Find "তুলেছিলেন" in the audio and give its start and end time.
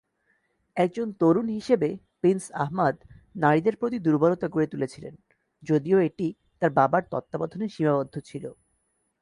4.67-5.13